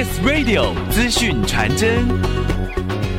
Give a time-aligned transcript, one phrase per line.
[0.00, 1.90] Kiss Radio 资讯传真。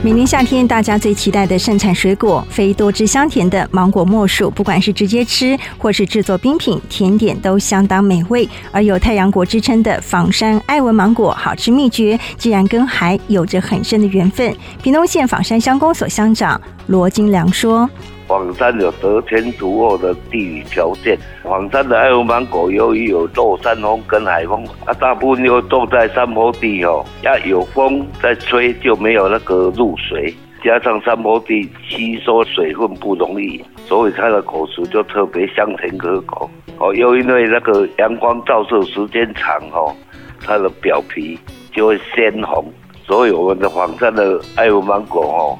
[0.01, 4.50] 每年夏天，大家最期待的盛产水果，非多汁香甜的芒果莫属。
[4.50, 8.50] 不管是直接吃，或是制作冰品、甜点，都相当美味。
[8.71, 14.52] 而有“太阳果”之称的仿山爱文芒果，好吃秘诀竟然跟海有着很深的缘分。
[14.82, 17.88] 屏东县枋山乡公所乡长罗金良说。
[18.32, 21.18] 黄山有得天独厚的地理条件。
[21.43, 36.50] 黄山的爱文芒果，由于有落山风跟海风，啊，大部分又种在山坡地哦，要有风在吹就没有那个露水，加上山坡地吸收水分不容易，所以它的果实就特别香甜可口。
[36.80, 39.94] 哦，又因为那个阳光照射时间长哦，
[40.39, 41.38] 它的表皮
[41.73, 42.63] 就会鲜红，
[43.05, 45.59] 所以我们的黄山的爱文芒果哦，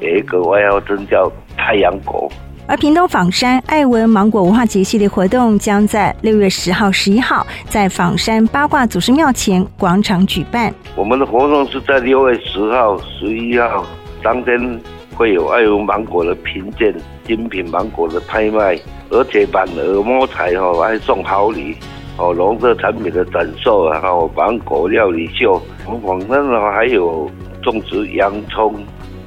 [0.00, 1.32] 有一个外号称叫。
[1.70, 2.28] 太阳果，
[2.66, 10.74] 而屏东仿山爱文芒果文化节系列活动将在六月十号、十一号在仿山八卦祖师庙前广场举办。
[10.96, 13.86] 我们的活动是在六月十号、十一号
[14.20, 14.80] 当天
[15.14, 16.92] 会有爱文芒果的评鉴、
[17.24, 18.76] 精品芒果的拍卖，
[19.10, 21.76] 而且满额摸彩哦还送好礼
[22.16, 25.62] 哦，农特产品的展售啊，还有芒果料理秀。
[25.86, 27.30] 我们枋山的话还有
[27.62, 28.74] 种植洋葱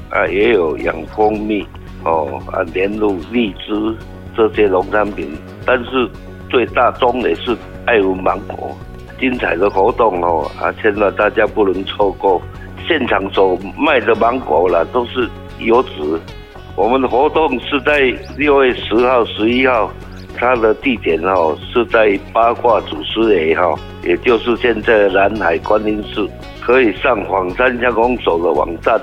[0.09, 1.65] 啊，也有养蜂蜜。
[2.05, 3.95] 哦啊，莲雾、荔枝
[4.35, 5.31] 这些农产品，
[5.65, 6.09] 但是
[6.49, 8.75] 最大宗也是爱文芒果，
[9.19, 12.41] 精彩的活动哦啊，千万大家不能错过。
[12.87, 15.91] 现场所卖的芒果啦，都是优质。
[16.75, 19.89] 我们的活动是在六月十号、十一号，
[20.35, 26.27] 它的地点哦是在八卦祖师爷哈，也就是现在的南海观音寺，
[26.59, 28.99] 可以上黄山乡公所的网站。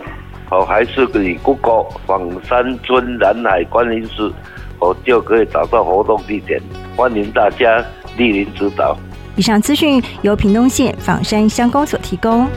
[0.51, 4.33] 哦，还是你谷歌“坊山尊南海观音寺，
[4.81, 6.61] 我，就可以找到活动地点。
[6.97, 7.85] 欢迎大家
[8.17, 8.97] 莅临指导。
[9.37, 12.49] 以上资讯由屏东县仿山乡公所提供。